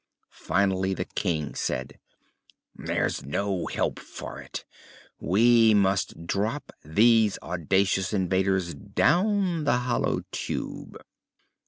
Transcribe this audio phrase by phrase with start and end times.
[0.33, 1.99] Finally the King said:
[2.73, 4.65] "There's no help for it;
[5.19, 10.97] we must drop these audacious invaders down the Hollow Tube."